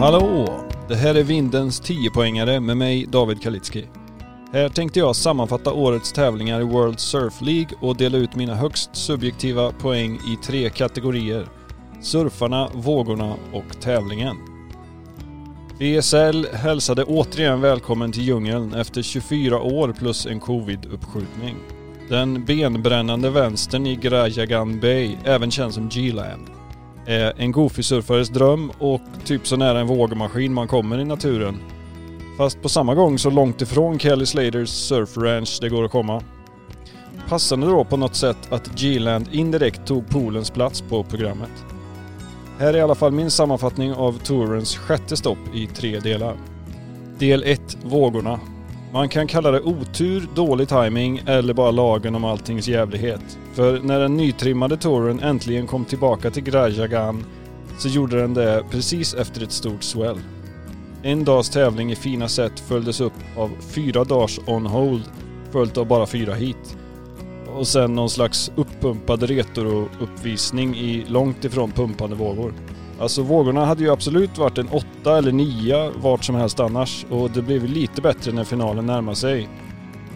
Hallå! 0.00 0.60
Det 0.88 0.94
här 0.94 1.14
är 1.14 1.22
Vindens 1.22 1.82
10-poängare 1.82 2.60
med 2.60 2.76
mig 2.76 3.06
David 3.06 3.42
Kalitski. 3.42 3.86
Här 4.52 4.68
tänkte 4.68 4.98
jag 4.98 5.16
sammanfatta 5.16 5.72
årets 5.72 6.12
tävlingar 6.12 6.60
i 6.60 6.64
World 6.64 7.00
Surf 7.00 7.40
League 7.40 7.68
och 7.80 7.96
dela 7.96 8.18
ut 8.18 8.34
mina 8.34 8.54
högst 8.54 8.96
subjektiva 8.96 9.72
poäng 9.72 10.14
i 10.14 10.36
tre 10.44 10.70
kategorier. 10.70 11.46
Surfarna, 12.02 12.68
vågorna 12.74 13.34
och 13.52 13.80
tävlingen. 13.80 14.36
ESL 15.80 16.46
hälsade 16.52 17.04
återigen 17.04 17.60
välkommen 17.60 18.12
till 18.12 18.22
djungeln 18.22 18.74
efter 18.74 19.02
24 19.02 19.60
år 19.60 19.94
plus 19.98 20.26
en 20.26 20.40
covid-uppskjutning. 20.40 21.56
Den 22.08 22.44
benbrännande 22.44 23.30
vänstern 23.30 23.86
i 23.86 23.96
Grajagan 23.96 24.80
Bay, 24.80 25.16
även 25.24 25.50
känd 25.50 25.74
som 25.74 25.88
G-land, 25.88 26.59
är 27.10 27.32
en 27.36 27.52
goofy-surfares 27.52 28.32
dröm 28.32 28.70
och 28.78 29.00
typ 29.24 29.46
så 29.46 29.56
nära 29.56 29.80
en 29.80 29.86
vågmaskin 29.86 30.54
man 30.54 30.68
kommer 30.68 30.98
i 30.98 31.04
naturen. 31.04 31.58
Fast 32.38 32.62
på 32.62 32.68
samma 32.68 32.94
gång 32.94 33.18
så 33.18 33.30
långt 33.30 33.62
ifrån 33.62 33.98
Kelly 33.98 34.26
Sladers 34.26 34.68
surf 34.68 35.16
ranch 35.16 35.58
det 35.60 35.68
går 35.68 35.84
att 35.84 35.90
komma. 35.90 36.22
Passande 37.28 37.66
då 37.66 37.84
på 37.84 37.96
något 37.96 38.14
sätt 38.14 38.52
att 38.52 38.66
G-land 38.74 39.28
indirekt 39.32 39.86
tog 39.86 40.08
poolens 40.08 40.50
plats 40.50 40.80
på 40.80 41.02
programmet. 41.04 41.50
Här 42.58 42.74
är 42.74 42.78
i 42.78 42.80
alla 42.80 42.94
fall 42.94 43.12
min 43.12 43.30
sammanfattning 43.30 43.92
av 43.92 44.18
tourens 44.18 44.76
sjätte 44.76 45.16
stopp 45.16 45.54
i 45.54 45.66
tre 45.66 46.00
delar. 46.00 46.36
Del 47.18 47.42
1. 47.42 47.78
Vågorna. 47.82 48.40
Man 48.92 49.08
kan 49.08 49.26
kalla 49.26 49.50
det 49.50 49.60
otur, 49.60 50.28
dålig 50.34 50.68
timing 50.68 51.22
eller 51.26 51.54
bara 51.54 51.70
lagen 51.70 52.14
om 52.14 52.24
alltings 52.24 52.68
jävlighet. 52.68 53.38
För 53.54 53.80
när 53.80 54.00
den 54.00 54.16
nytrimmade 54.16 54.76
touren 54.76 55.20
äntligen 55.20 55.66
kom 55.66 55.84
tillbaka 55.84 56.30
till 56.30 56.42
Grajagan 56.42 57.24
så 57.78 57.88
gjorde 57.88 58.20
den 58.20 58.34
det 58.34 58.64
precis 58.70 59.14
efter 59.14 59.42
ett 59.42 59.52
stort 59.52 59.82
swell. 59.82 60.18
En 61.02 61.24
dags 61.24 61.50
tävling 61.50 61.92
i 61.92 61.96
fina 61.96 62.28
sätt 62.28 62.60
följdes 62.60 63.00
upp 63.00 63.12
av 63.36 63.50
fyra 63.60 64.04
dagars 64.04 64.40
on 64.46 64.66
hold 64.66 65.02
följt 65.52 65.78
av 65.78 65.86
bara 65.86 66.06
fyra 66.06 66.34
hit. 66.34 66.76
Och 67.56 67.66
sen 67.66 67.94
någon 67.94 68.10
slags 68.10 68.52
uppumpad 68.56 69.22
retro-uppvisning 69.22 70.76
i 70.76 71.04
långt 71.08 71.44
ifrån 71.44 71.72
pumpande 71.72 72.16
vågor. 72.16 72.54
Alltså 73.00 73.22
vågorna 73.22 73.64
hade 73.64 73.82
ju 73.82 73.90
absolut 73.90 74.38
varit 74.38 74.58
en 74.58 74.68
åtta 74.68 75.18
eller 75.18 75.32
nia 75.32 75.90
vart 75.90 76.24
som 76.24 76.34
helst 76.34 76.60
annars 76.60 77.06
och 77.10 77.30
det 77.30 77.42
blev 77.42 77.64
lite 77.64 78.02
bättre 78.02 78.32
när 78.32 78.44
finalen 78.44 78.86
närmade 78.86 79.16
sig. 79.16 79.48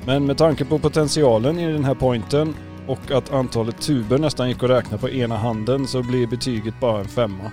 Men 0.06 0.26
med 0.26 0.38
tanke 0.38 0.64
på 0.64 0.78
potentialen 0.78 1.58
i 1.58 1.72
den 1.72 1.84
här 1.84 1.94
pointen 1.94 2.54
och 2.86 3.10
att 3.10 3.32
antalet 3.32 3.80
tuber 3.80 4.18
nästan 4.18 4.48
gick 4.48 4.62
att 4.62 4.70
räkna 4.70 4.98
på 4.98 5.10
ena 5.10 5.36
handen 5.36 5.86
så 5.86 6.02
blir 6.02 6.26
betyget 6.26 6.80
bara 6.80 7.00
en 7.00 7.08
femma. 7.08 7.50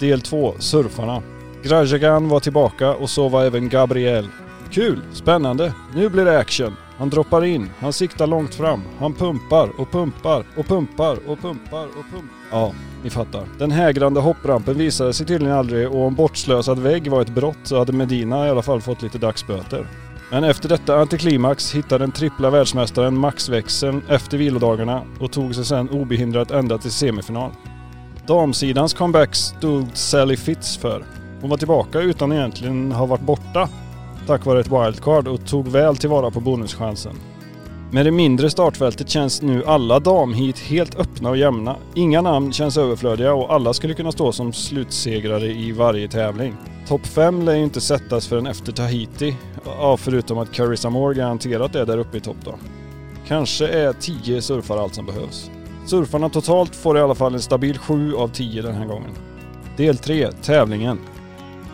Del 0.00 0.20
2, 0.20 0.54
surfarna. 0.58 1.22
Grajagan 1.62 2.28
var 2.28 2.40
tillbaka 2.40 2.94
och 2.94 3.10
så 3.10 3.28
var 3.28 3.44
även 3.44 3.68
Gabriel. 3.68 4.28
Kul, 4.70 5.02
spännande, 5.12 5.72
nu 5.94 6.08
blir 6.08 6.24
det 6.24 6.38
action. 6.38 6.76
Han 6.98 7.10
droppar 7.10 7.44
in, 7.44 7.70
han 7.78 7.92
siktar 7.92 8.26
långt 8.26 8.54
fram, 8.54 8.82
han 8.98 9.14
pumpar 9.14 9.80
och 9.80 9.90
pumpar 9.90 10.44
och 10.56 10.66
pumpar 10.66 11.16
och 11.26 11.40
pumpar 11.40 11.86
och 11.86 12.04
pumpar. 12.12 12.36
Ja, 12.50 12.72
ni 13.02 13.10
fattar. 13.10 13.44
Den 13.58 13.70
hägrande 13.70 14.20
hopprampen 14.20 14.78
visade 14.78 15.12
sig 15.12 15.26
tydligen 15.26 15.56
aldrig 15.56 15.88
och 15.88 16.06
om 16.06 16.14
bortslösad 16.14 16.78
vägg 16.78 17.10
var 17.10 17.22
ett 17.22 17.34
brott 17.34 17.58
så 17.62 17.78
hade 17.78 17.92
Medina 17.92 18.46
i 18.46 18.50
alla 18.50 18.62
fall 18.62 18.80
fått 18.80 19.02
lite 19.02 19.18
dagsböter. 19.18 19.86
Men 20.30 20.44
efter 20.44 20.68
detta 20.68 20.96
antiklimax 20.96 21.74
hittade 21.74 22.04
den 22.04 22.12
trippla 22.12 22.50
världsmästaren 22.50 23.18
maxväxeln 23.18 24.02
efter 24.08 24.38
vilodagarna 24.38 25.02
och 25.20 25.32
tog 25.32 25.54
sig 25.54 25.64
sedan 25.64 25.88
obehindrat 25.88 26.50
ända 26.50 26.78
till 26.78 26.90
semifinal. 26.90 27.50
Damsidans 28.26 28.94
comeback 28.94 29.34
stod 29.34 29.86
Sally 29.94 30.36
Fitz 30.36 30.76
för. 30.76 31.04
Hon 31.40 31.50
var 31.50 31.56
tillbaka 31.56 32.00
utan 32.00 32.32
egentligen 32.32 32.92
ha 32.92 33.06
varit 33.06 33.20
borta 33.20 33.68
tack 34.26 34.44
vare 34.44 34.60
ett 34.60 34.70
wildcard 34.70 35.28
och 35.28 35.46
tog 35.46 35.68
väl 35.68 35.96
tillvara 35.96 36.30
på 36.30 36.40
bonuschansen. 36.40 37.16
Med 37.90 38.06
det 38.06 38.10
mindre 38.10 38.50
startfältet 38.50 39.08
känns 39.08 39.42
nu 39.42 39.64
alla 39.64 40.00
damhit 40.00 40.58
helt 40.58 40.94
öppna 40.94 41.30
och 41.30 41.36
jämna. 41.36 41.76
Inga 41.94 42.20
namn 42.20 42.52
känns 42.52 42.76
överflödiga 42.76 43.34
och 43.34 43.54
alla 43.54 43.72
skulle 43.72 43.94
kunna 43.94 44.12
stå 44.12 44.32
som 44.32 44.52
slutsegrare 44.52 45.46
i 45.46 45.72
varje 45.72 46.08
tävling. 46.08 46.54
Topp 46.88 47.06
5 47.06 47.42
lär 47.42 47.54
ju 47.54 47.62
inte 47.62 47.80
sättas 47.80 48.26
förrän 48.26 48.46
efter 48.46 48.72
Tahiti. 48.72 49.36
Ja, 49.64 49.96
förutom 49.96 50.38
att 50.38 50.52
Carissa 50.52 50.90
Moore 50.90 51.14
garanterat 51.14 51.74
är 51.74 51.86
där 51.86 51.98
uppe 51.98 52.16
i 52.16 52.20
topp 52.20 52.36
då. 52.44 52.54
Kanske 53.28 53.68
är 53.68 53.92
10 53.92 54.42
surfare 54.42 54.80
allt 54.80 54.94
som 54.94 55.06
behövs. 55.06 55.50
Surfarna 55.86 56.28
totalt 56.28 56.76
får 56.76 56.98
i 56.98 57.00
alla 57.00 57.14
fall 57.14 57.34
en 57.34 57.40
stabil 57.40 57.78
7 57.78 58.14
av 58.14 58.28
10 58.28 58.62
den 58.62 58.74
här 58.74 58.86
gången. 58.86 59.10
Del 59.76 59.98
3, 59.98 60.32
tävlingen. 60.32 60.98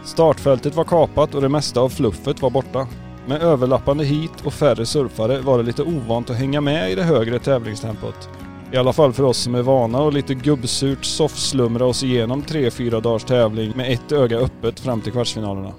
Startfältet 0.04 0.74
var 0.74 0.84
kapat 0.84 1.34
och 1.34 1.40
det 1.40 1.48
mesta 1.48 1.80
av 1.80 1.88
fluffet 1.88 2.42
var 2.42 2.50
borta. 2.50 2.86
Med 3.26 3.42
överlappande 3.42 4.04
hit 4.04 4.32
och 4.44 4.52
färre 4.52 4.86
surfare 4.86 5.40
var 5.40 5.58
det 5.58 5.64
lite 5.64 5.82
ovant 5.82 6.30
att 6.30 6.36
hänga 6.36 6.60
med 6.60 6.92
i 6.92 6.94
det 6.94 7.02
högre 7.02 7.38
tävlingstempot. 7.38 8.28
I 8.72 8.76
alla 8.76 8.92
fall 8.92 9.12
för 9.12 9.22
oss 9.22 9.38
som 9.38 9.54
är 9.54 9.62
vana 9.62 10.00
och 10.00 10.12
lite 10.12 10.34
gubbsurt 10.34 11.04
soffslumra 11.04 11.86
oss 11.86 12.02
igenom 12.02 12.42
3-4 12.42 13.00
dagars 13.00 13.24
tävling 13.24 13.72
med 13.76 13.92
ett 13.92 14.12
öga 14.12 14.38
öppet 14.38 14.80
fram 14.80 15.00
till 15.00 15.12
kvartsfinalerna. 15.12 15.72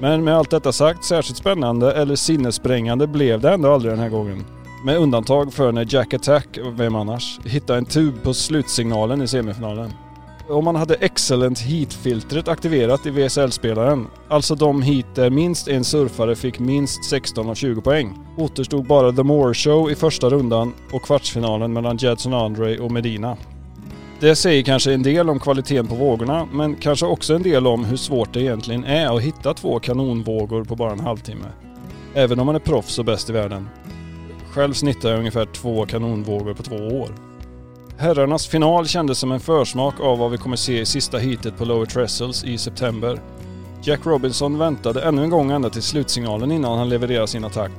Men 0.00 0.24
med 0.24 0.36
allt 0.36 0.50
detta 0.50 0.72
sagt, 0.72 1.04
särskilt 1.04 1.38
spännande 1.38 1.92
eller 1.92 2.16
sinnessprängande 2.16 3.06
blev 3.06 3.40
det 3.40 3.52
ändå 3.52 3.72
aldrig 3.72 3.92
den 3.92 4.00
här 4.00 4.08
gången. 4.08 4.44
Med 4.84 4.98
undantag 4.98 5.52
för 5.52 5.72
när 5.72 5.94
Jack 5.94 6.14
Attack, 6.14 6.58
vem 6.76 6.94
annars, 6.94 7.40
hittade 7.44 7.78
en 7.78 7.84
tub 7.84 8.22
på 8.22 8.34
slutsignalen 8.34 9.22
i 9.22 9.28
semifinalen 9.28 9.90
om 10.48 10.64
man 10.64 10.76
hade 10.76 10.94
Excellent 10.94 11.58
Heat-filtret 11.58 12.48
aktiverat 12.48 13.06
i 13.06 13.10
VSL-spelaren, 13.10 14.06
alltså 14.28 14.54
de 14.54 14.82
heat 14.82 15.14
där 15.14 15.30
minst 15.30 15.68
en 15.68 15.84
surfare 15.84 16.36
fick 16.36 16.58
minst 16.58 17.04
16 17.04 17.50
av 17.50 17.54
20 17.54 17.80
poäng, 17.80 18.18
återstod 18.36 18.86
bara 18.86 19.12
The 19.12 19.22
Moore 19.22 19.54
Show 19.54 19.90
i 19.90 19.94
första 19.94 20.28
rundan 20.28 20.72
och 20.92 21.02
kvartsfinalen 21.02 21.72
mellan 21.72 21.96
Jadson 21.96 22.34
Andre 22.34 22.78
och 22.78 22.92
Medina. 22.92 23.36
Det 24.20 24.36
säger 24.36 24.62
kanske 24.62 24.92
en 24.92 25.02
del 25.02 25.30
om 25.30 25.40
kvaliteten 25.40 25.86
på 25.86 25.94
vågorna, 25.94 26.48
men 26.52 26.76
kanske 26.76 27.06
också 27.06 27.34
en 27.34 27.42
del 27.42 27.66
om 27.66 27.84
hur 27.84 27.96
svårt 27.96 28.34
det 28.34 28.40
egentligen 28.40 28.84
är 28.84 29.16
att 29.16 29.22
hitta 29.22 29.54
två 29.54 29.78
kanonvågor 29.78 30.64
på 30.64 30.76
bara 30.76 30.92
en 30.92 31.00
halvtimme. 31.00 31.46
Även 32.14 32.40
om 32.40 32.46
man 32.46 32.54
är 32.54 32.60
proffs 32.60 32.98
och 32.98 33.04
bäst 33.04 33.30
i 33.30 33.32
världen. 33.32 33.68
Själv 34.50 34.72
snittar 34.72 35.10
jag 35.10 35.18
ungefär 35.18 35.44
två 35.44 35.86
kanonvågor 35.86 36.54
på 36.54 36.62
två 36.62 36.76
år. 36.76 37.31
Herrarnas 38.02 38.46
final 38.46 38.86
kändes 38.86 39.18
som 39.18 39.32
en 39.32 39.40
försmak 39.40 40.00
av 40.00 40.18
vad 40.18 40.30
vi 40.30 40.38
kommer 40.38 40.56
se 40.56 40.80
i 40.80 40.86
sista 40.86 41.18
heatet 41.18 41.58
på 41.58 41.64
Lower 41.64 41.86
Trestles 41.86 42.44
i 42.44 42.58
september. 42.58 43.20
Jack 43.82 44.06
Robinson 44.06 44.58
väntade 44.58 45.02
ännu 45.02 45.22
en 45.22 45.30
gång 45.30 45.50
ända 45.50 45.70
till 45.70 45.82
slutsignalen 45.82 46.52
innan 46.52 46.78
han 46.78 46.88
levererade 46.88 47.26
sin 47.26 47.44
attack. 47.44 47.72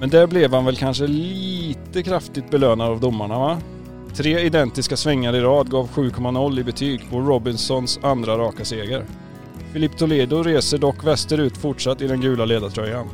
Men 0.00 0.10
där 0.10 0.26
blev 0.26 0.54
han 0.54 0.64
väl 0.64 0.76
kanske 0.76 1.06
lite 1.06 2.02
kraftigt 2.02 2.50
belönad 2.50 2.90
av 2.90 3.00
domarna 3.00 3.38
va? 3.38 3.58
Tre 4.14 4.40
identiska 4.40 4.96
svängar 4.96 5.36
i 5.36 5.40
rad 5.40 5.70
gav 5.70 5.88
7,0 5.88 6.60
i 6.60 6.64
betyg 6.64 7.10
på 7.10 7.20
Robinsons 7.20 8.00
andra 8.02 8.38
raka 8.38 8.64
seger. 8.64 9.04
Filip 9.72 9.96
Toledo 9.96 10.42
reser 10.42 10.78
dock 10.78 11.04
västerut 11.04 11.56
fortsatt 11.56 12.00
i 12.00 12.06
den 12.06 12.20
gula 12.20 12.44
ledartröjan. 12.44 13.08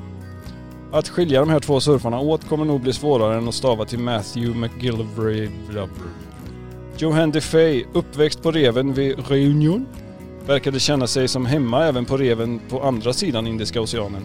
Att 0.93 1.09
skilja 1.09 1.41
de 1.41 1.51
här 1.51 1.61
två 1.61 1.81
surfarna 1.81 2.21
åt 2.21 2.49
kommer 2.49 2.65
nog 2.65 2.81
bli 2.81 2.93
svårare 2.93 3.37
än 3.39 3.49
att 3.49 3.55
stava 3.55 3.85
till 3.85 3.99
Matthew 3.99 4.61
McGillivray 4.61 5.49
Johan 7.01 7.31
DeFay, 7.31 7.85
uppväxt 7.93 8.43
på 8.43 8.51
reven 8.51 8.95
vid 8.95 9.29
Reunion, 9.29 9.87
verkade 10.47 10.81
känna 10.81 11.07
sig 11.07 11.29
som 11.29 11.47
hemma 11.47 11.85
även 11.85 12.05
på 12.05 12.17
reven 12.17 12.61
på 12.69 12.83
andra 12.83 13.13
sidan 13.13 13.47
Indiska 13.47 13.81
oceanen. 13.81 14.23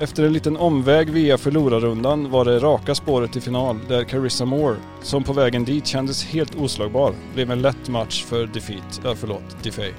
Efter 0.00 0.24
en 0.24 0.32
liten 0.32 0.56
omväg 0.56 1.10
via 1.10 1.38
förlorarrundan 1.38 2.30
var 2.30 2.44
det 2.44 2.58
raka 2.58 2.94
spåret 2.94 3.32
till 3.32 3.42
final 3.42 3.78
där 3.88 4.04
Carissa 4.04 4.44
Moore, 4.44 4.76
som 5.02 5.24
på 5.24 5.32
vägen 5.32 5.64
dit 5.64 5.86
kändes 5.86 6.24
helt 6.24 6.54
oslagbar, 6.54 7.14
blev 7.34 7.50
en 7.50 7.62
lätt 7.62 7.88
match 7.88 8.24
för 8.24 8.46
Defeat, 8.46 9.04
äh, 9.04 9.14
förlåt, 9.14 9.62
DeFay. 9.62 9.92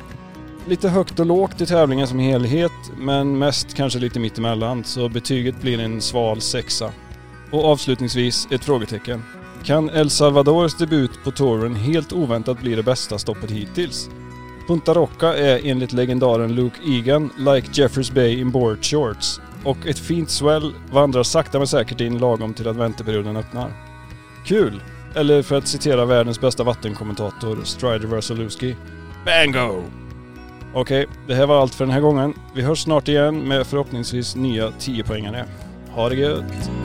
Lite 0.67 0.89
högt 0.89 1.19
och 1.19 1.25
lågt 1.25 1.61
i 1.61 1.65
tävlingen 1.65 2.07
som 2.07 2.19
helhet, 2.19 2.91
men 2.97 3.37
mest 3.37 3.73
kanske 3.73 3.99
lite 3.99 4.19
mittemellan, 4.19 4.83
så 4.83 5.09
betyget 5.09 5.61
blir 5.61 5.79
en 5.79 6.01
sval 6.01 6.41
sexa. 6.41 6.91
Och 7.51 7.65
avslutningsvis 7.65 8.47
ett 8.51 8.63
frågetecken. 8.63 9.23
Kan 9.65 9.89
El 9.89 10.09
Salvadors 10.09 10.77
debut 10.77 11.23
på 11.23 11.31
touren 11.31 11.75
helt 11.75 12.13
oväntat 12.13 12.61
bli 12.61 12.75
det 12.75 12.83
bästa 12.83 13.17
stoppet 13.17 13.51
hittills? 13.51 14.09
Punta 14.67 14.93
Rocca 14.93 15.37
är 15.37 15.59
enligt 15.63 15.93
legendaren 15.93 16.55
Luke 16.55 16.77
Egan 16.85 17.29
like 17.37 17.67
Jeffers 17.73 18.11
Bay 18.11 18.39
in 18.39 18.51
board 18.51 18.85
shorts 18.85 19.41
och 19.63 19.87
ett 19.87 19.99
fint 19.99 20.29
swell 20.29 20.73
vandrar 20.91 21.23
sakta 21.23 21.57
men 21.57 21.67
säkert 21.67 22.01
in 22.01 22.17
lagom 22.17 22.53
till 22.53 22.67
att 22.67 22.75
vänteperioden 22.75 23.37
öppnar. 23.37 23.71
Kul! 24.45 24.81
Eller 25.15 25.41
för 25.41 25.57
att 25.57 25.67
citera 25.67 26.05
världens 26.05 26.41
bästa 26.41 26.63
vattenkommentator 26.63 27.59
Strider 27.63 28.07
Versalewski. 28.07 28.75
Bango! 29.25 29.83
Okej, 30.73 31.03
okay, 31.03 31.15
det 31.27 31.35
här 31.35 31.45
var 31.45 31.61
allt 31.61 31.75
för 31.75 31.85
den 31.85 31.93
här 31.93 32.01
gången. 32.01 32.33
Vi 32.55 32.61
hörs 32.61 32.83
snart 32.83 33.07
igen 33.07 33.47
med 33.47 33.67
förhoppningsvis 33.67 34.35
nya 34.35 34.69
10-poängare. 34.69 35.45
Ha 35.95 36.09
det 36.09 36.15
gött! 36.15 36.82